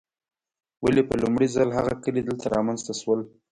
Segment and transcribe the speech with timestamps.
[0.83, 3.19] ولې په لومړي ځل هغه کلي دلته رامنځته شول.